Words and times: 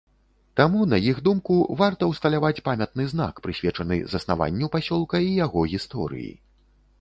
Таму, 0.59 0.79
на 0.93 0.97
іх 1.09 1.19
думку, 1.27 1.57
варта 1.81 2.07
ўсталяваць 2.11 2.63
памятны 2.69 3.05
знак, 3.11 3.43
прысвечаны 3.49 3.99
заснаванню 4.15 4.71
пасёлка 4.79 5.21
і 5.29 5.31
яго 5.45 5.69
гісторыі. 5.77 6.33